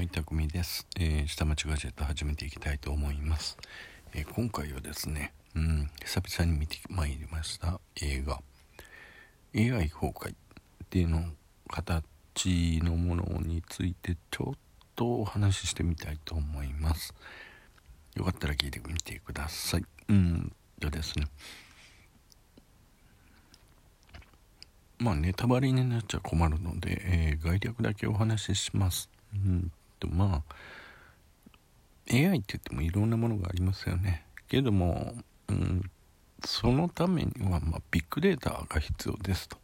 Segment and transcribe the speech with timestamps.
[0.00, 0.86] はい、たくみです。
[0.98, 3.58] えー、下町ガジェット始めていきたいと思います。
[4.14, 8.40] えー今回はですね、うん、久々に見てまいりました映画
[9.54, 10.36] AI 崩壊っ
[10.88, 11.24] ていうの
[11.68, 14.58] 形のものについてちょっ
[14.96, 17.12] とお話ししてみたいと思います。
[18.16, 19.84] よかったら聞いてみてください。
[20.08, 21.26] うん、とですね。
[24.98, 29.10] まあネタバレになっちゃ困るので、えー概略だけお話しします。
[29.34, 29.70] うん
[30.00, 30.54] とまあ
[32.12, 34.26] AI って言ってもいろんなものがありますよね。
[34.48, 35.14] けども、
[35.48, 35.88] うん、
[36.44, 39.58] そのためには、まあ、ビッグデータが必要ですと。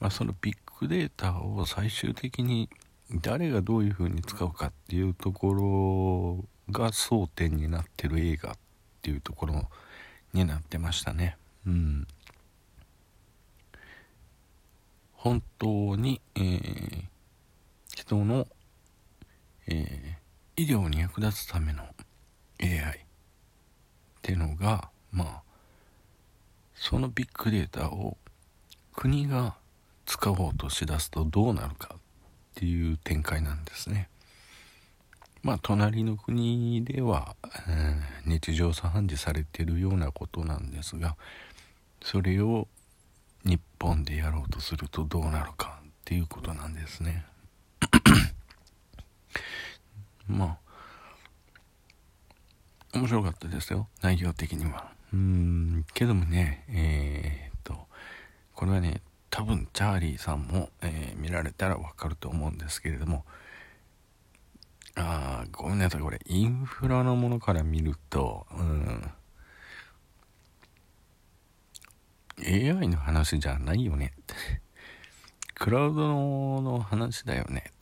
[0.00, 2.70] まあ、そのビッグデータを最終的に
[3.10, 8.54] 誰がどういうふうに使うかっていうところが争点になってる映画っ
[9.02, 9.68] ていうところ
[10.32, 11.36] になってましたね。
[11.66, 12.06] うん。
[15.12, 17.04] 本当に、えー
[17.96, 18.46] 人の、
[19.66, 20.26] えー
[20.58, 21.82] 医療に役立つための
[22.62, 23.02] AI っ
[24.22, 25.42] ていうのがまあ
[26.74, 28.16] そのビッグデータを
[28.94, 29.54] 国が
[30.06, 31.98] 使おうとしだすとどうなるかっ
[32.54, 34.08] ていう展開なんですね。
[35.42, 37.36] まあ隣の国では、
[37.68, 41.16] えー日常茶飯事されてるようなことなんですが
[42.02, 42.66] それを
[43.44, 47.24] 日本でやろうとするとどうなるかっていうことなんですね。
[50.28, 50.58] ま
[52.94, 53.88] あ面白かったですよ。
[54.02, 54.90] 内容的には。
[55.12, 57.86] うんけどもねえー、っと
[58.54, 63.24] これはね多分チャーリーさんも、えー見られたらわかると思うんですけれども
[64.94, 69.10] あーごめんなさいこれインフラのものから見るとうん
[72.38, 74.12] AI の話じゃないよね。
[75.54, 77.72] クラウドの話だよね。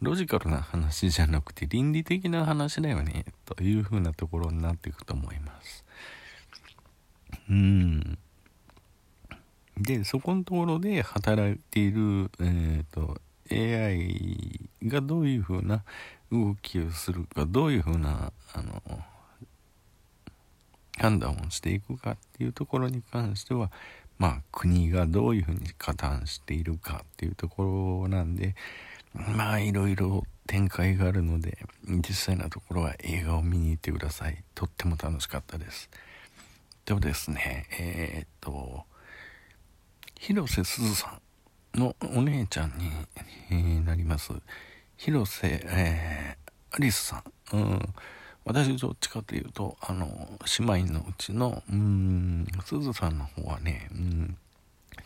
[0.00, 5.84] ロジカルな話じゃなくて倫理的な話だよねというふうなところになっていくと思います。
[7.50, 8.18] うん。
[9.76, 15.82] でそこのところで働いている、えー、と AI がどういうふうな
[16.30, 18.82] 動きをするかどういうふうなあの
[20.98, 23.70] 判断をしていくかっていうところに関しては
[24.18, 28.54] まあ国がどういうふうに加担しているかっていうところなんで
[29.14, 34.42] まあいろいろ展開があるので実際のところは映画を見に行ってください。
[34.54, 35.90] とっても楽しかったです。
[36.84, 38.84] でもですねえーっと
[40.18, 41.20] 広瀬すずさ
[41.76, 42.90] んのお姉ちゃんに、
[43.50, 44.32] えーなります。
[44.96, 47.94] 広瀬、えーアリスさん、うん、
[48.44, 50.06] 私どっちかというとあの
[50.58, 54.36] 姉妹のうちのうんすずさんの方はね、うん、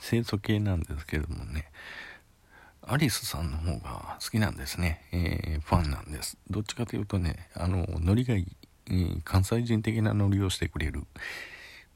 [0.01, 1.71] 清楚系なんですけどもね。
[2.87, 6.37] アリスさんの方が好きなんですね、えーファンなんです。
[6.50, 8.47] どっちかというとねあのノリがいい、
[8.88, 11.04] えー関西人的なノリをしてくれる、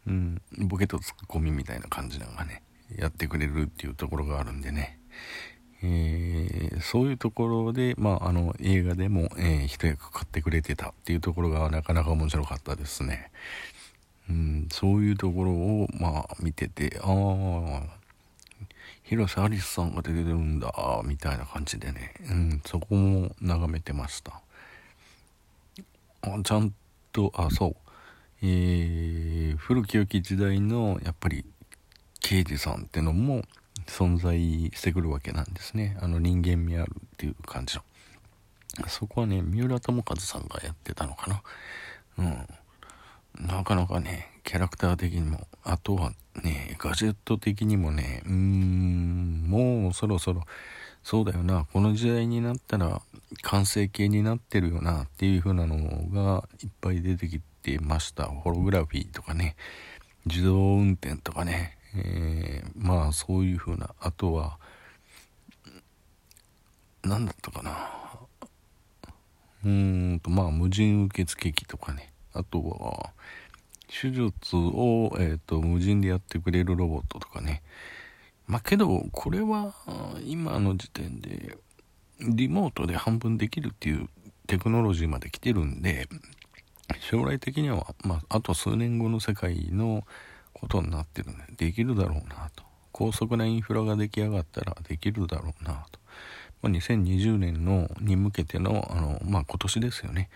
[0.07, 2.63] うん、ボケとツッコミみたいな感じのがね
[2.97, 4.99] やってくれるっていうところがあるんでね、
[5.83, 13.31] えーそういうところで、まあ、あの映画でも、えー一役買ってくれてたっていうところがなかなか面白かったですね。
[14.29, 17.96] うん、そういうところを、まあ、見てて、ああ、
[19.07, 20.73] 広瀬アリスさんが出てるんだ、
[21.05, 24.43] みたいな感じでね、うん、そこも眺めてました。
[26.23, 26.75] あちゃん
[27.13, 27.77] と、あ、そう、
[28.43, 31.45] えー古き良き時代の、やっぱり、
[32.21, 33.43] 刑事さんってのも
[33.87, 34.37] 存在
[34.75, 35.97] してくるわけなんですね。
[36.01, 37.83] あの人間味あるっていう感じの。
[38.89, 41.43] そこはね、三浦友和さんがやってたのかな。
[42.19, 42.23] う
[43.43, 43.47] ん。
[43.47, 46.13] なかなかね、キャラクター的にも、あとは
[46.45, 50.45] ね、ガジェット的にもね、うーん、もうそろそろ、
[51.03, 53.03] そうだよな、この時代になったら
[53.43, 55.77] 完成形になってるよなっていう風なの
[56.13, 58.27] がいっぱい出てきてました。
[58.27, 59.57] ホログラフィーとかね、
[60.27, 64.59] 自動運転とかね、えーまあそういう風な、あとは、
[67.03, 67.91] 何だったかな。
[69.65, 72.13] うーんと、まあ、無人受付機とかね。
[72.33, 73.11] あとは、
[73.89, 77.63] 手術を、えー、と無人でやってくれるロボットとかね。
[78.47, 79.75] まあ、けど、これは、
[80.25, 81.57] 今の時点で、
[82.21, 84.09] リモートで半分できるっていう
[84.47, 86.09] テクノロジーまで来てるんで、
[87.01, 90.07] 将来的には、まあ、あと数年後の世界の
[90.53, 92.65] ことになってるんで、できるだろうなと。
[92.93, 95.99] 高速なインフラが出来上がったらできるだろうなと。
[96.63, 100.31] まあ、2020年のに向けての、あの、まあ、今年ですよね。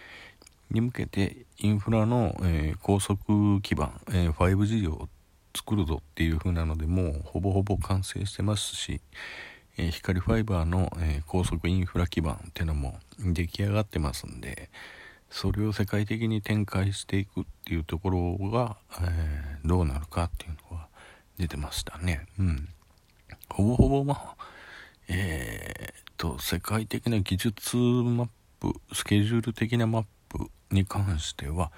[0.71, 5.09] に向けてインフラの、えー高速基盤、えー 5G を
[5.55, 9.01] 作るぞっていう風なのでもうほぼほぼ完成してますし、
[9.77, 14.71] えー、光ファイバーの、え、高速インフラ基盤っていうのも出来上がってますんで
[15.31, 20.89] それを世界的に展開していくっていうところが、え、どうなるかっていうのは
[21.39, 22.27] 出てましたね。
[22.39, 22.69] うん。
[23.49, 24.37] ほぼほぼまあ、
[25.09, 28.29] えー、と、世界的な技術マッ
[28.59, 30.09] プ、スケジュール的なマップ
[30.71, 31.71] に関しては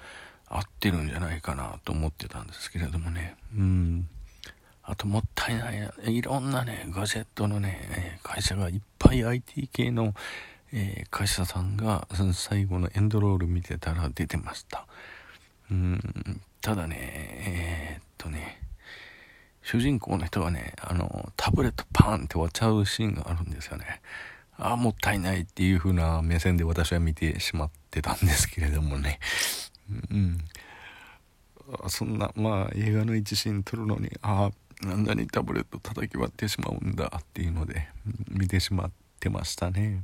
[0.47, 3.35] 合ってるんじゃないかなと思ってたんですけれどもね。
[3.55, 4.07] うん。
[4.83, 10.13] あともったいない、いろんなね、ガジェットのね、会社がいっぱい IT 系の、
[10.73, 14.85] えー、会社さんが最後のエンドロール見てたら出てました。
[15.71, 18.61] うん、ただね、えー、っとね、
[19.61, 24.01] 主人公の人がね、あの、タブレットパーンって割っちゃうシーンがあるんですよね。
[24.57, 29.19] ああ、もったいないっていう風な目線で私は見てしまってたんですけれどもね。
[30.11, 30.37] うん。
[31.87, 37.87] そんな、まあ映画の一シーン撮るのに、ああ、なんだにタブレット叩き割ってしまうんだっていうので
[38.29, 40.03] 見てしまってましたね。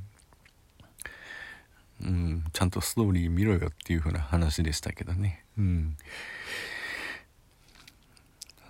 [2.02, 5.44] うん、ちゃんとストーリー見ろよっていう風な話でしたけどね。
[5.58, 5.96] うん。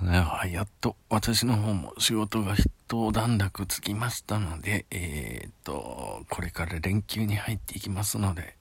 [0.04, 8.56] やっと私の方も仕事が一段落つきましたので、えー、っと、これから連休に入っていきますので、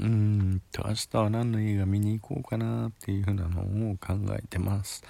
[0.00, 5.02] うんと、明日は何の映画見に行こうかなっていう風なのを考えてます。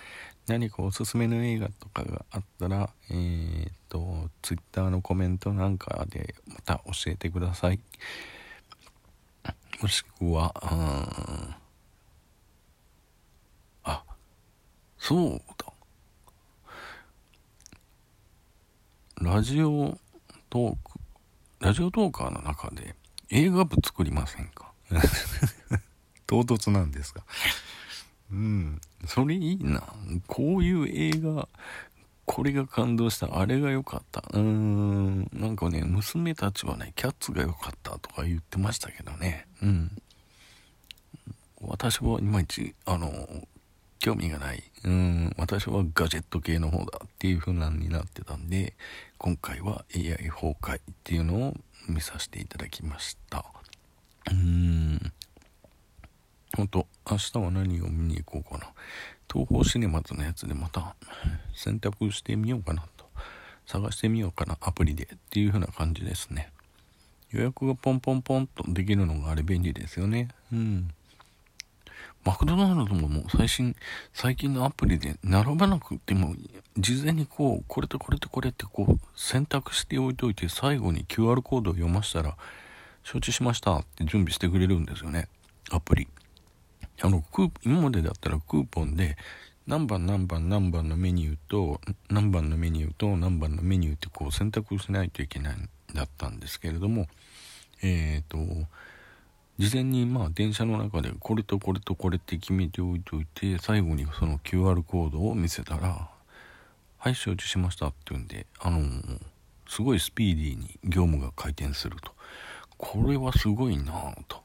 [0.46, 7.80] 何かおすすめの映画とかがあったら、えー、っと、Twitter のコメントなんかでまた教えてください。
[9.82, 11.58] もしくは、あ
[13.84, 14.04] あ、
[14.98, 15.72] そうだ。
[19.25, 19.97] ラジオ
[20.50, 21.00] トーク、
[21.61, 22.94] ラジオトーカーの中で
[23.31, 24.71] 映画部作りませんか？
[26.26, 27.23] 唐突なんですが。
[28.31, 28.81] うん。
[29.06, 29.82] それいいな。
[30.26, 31.49] こういう映画、
[32.26, 34.21] これが感動した、あれが良かった。
[34.31, 35.31] うーん。
[35.32, 39.47] なんかね、娘たちはね、キャッツが良かったとか言ってましたけどね。
[39.62, 40.03] うん。
[41.62, 43.11] 私はいまいち、あの、
[43.99, 44.62] 興味がない。
[44.85, 48.75] うん、私はガジェット系の方だっていう風なんになってたんで、
[49.25, 51.55] 今回は AI 崩壊っていうのを
[51.88, 53.43] 見させていただきました。
[54.26, 55.12] うーん。
[56.55, 58.71] ほんと、明日は何を見に行こうかな。
[59.32, 60.94] 東宝シネマズのやつでまた
[61.55, 63.06] 選択してみようかなと。
[63.65, 66.53] 探してみようかな、アプリでっていう風な感じですね。
[67.31, 70.29] 予約がポンポンポンとできるのがあれ便利ですよね。
[70.53, 70.91] うん。
[72.25, 73.76] マクドナルドももう最新、
[74.15, 76.35] 最近のアプリで並ばなくても、
[76.79, 82.37] 事前にこう、これとこれとこれってこう、選択しておいといて、最後に QR コードを読ましたら、
[83.03, 85.29] 承知しましたって準備してくれるんですよね。
[85.71, 86.09] アプリ。
[87.03, 89.19] あの、クー今までだったらクーポンで、
[89.67, 97.06] 何番何番何番のメニューと、何番のメニューと何番のメニューってこう選択しないといけないんだったんですけれども、
[97.82, 98.67] えっ、ー、と、
[99.58, 106.08] 事前にまあ電車の中でこれとこれとこれって決めておいておいて最後にその QR コードを見せたら
[106.98, 108.80] 「はい承知しました」って言うんであの、
[109.68, 112.12] すごいスピーディーに業務が回転すると。
[112.76, 114.42] これはすごいなぁと。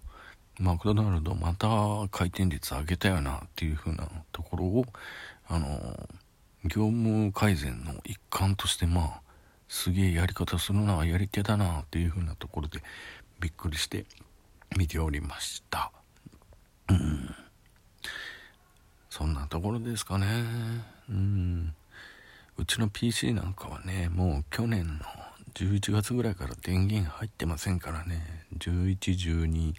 [0.60, 1.68] マクドナルドまた
[2.12, 4.86] 回転率上げたよなっていう風なところを
[5.48, 6.10] あの、
[6.66, 9.22] 業務改善の一環としてまあ
[9.70, 12.84] すげえやり方するなやり手だなっていう風なところで
[13.40, 14.06] びっくりして
[14.78, 15.92] 見ておりました。
[16.90, 17.36] うん。
[19.10, 20.28] そんなところですかね。
[21.10, 21.74] うん。
[22.58, 24.94] うちの PC なんかはね、もう去年の
[25.54, 28.46] 11月ぐらいから電源入ってませんからね。
[28.58, 29.74] 11、12、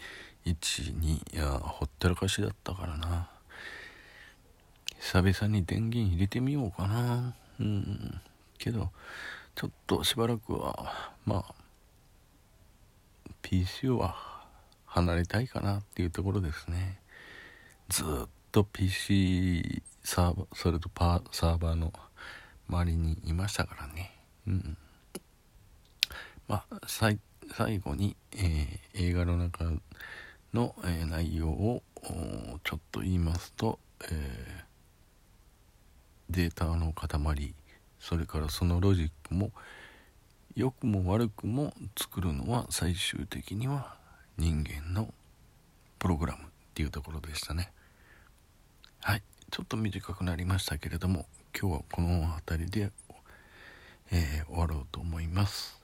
[0.47, 3.29] 1、2、いや、ほったらかしだったからな。
[4.99, 7.35] 久々に電源入れてみようかな。
[7.59, 8.21] うん。
[8.59, 8.91] けど、
[9.55, 11.55] ちょっとしばらくは、まあ、
[13.43, 14.30] PC は
[14.91, 16.99] 離れたいかなっていうところですね。
[17.89, 21.93] ずっと PC サーバーそれとパーサーバーの
[22.69, 24.13] 周りにいましたからね。
[24.49, 24.77] うん。
[26.49, 27.21] まあ最
[27.79, 29.65] 後に、えー、映画の中
[30.53, 31.83] の、えー、内容を
[32.65, 33.79] ちょっと言いますと、
[34.11, 37.55] えー、データの塊
[38.01, 39.53] それからそのロジックも
[40.57, 44.00] 良くも悪くも作るのは最終的には
[44.41, 45.13] 人間の
[45.99, 47.71] プログラムっていうところでしたね。
[49.03, 49.23] はい。
[49.51, 51.27] ちょっと短くなりましたけれども
[51.59, 52.91] 今日はこの辺りで、
[54.11, 55.79] えー、終わろうと思います。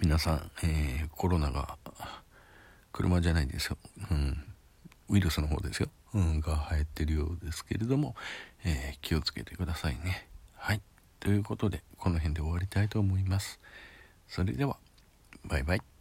[0.00, 1.76] 皆さん、えー、コロナが
[2.92, 3.76] 車じゃないですよ、
[4.10, 4.44] うん、
[5.08, 8.14] ウイルスの方ですよ、うん、が流行ってるようですけれども、
[8.64, 10.28] えー、気をつけてくださいね。
[10.56, 10.80] はい。
[11.18, 13.58] ということでこの辺で終わりたいと思います。
[14.28, 14.76] それでは
[15.44, 15.93] バイバイ。